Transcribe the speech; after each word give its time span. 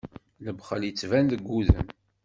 Lebxel 0.45 0.81
ittban 0.89 1.25
deg 1.31 1.43
udem. 1.57 1.87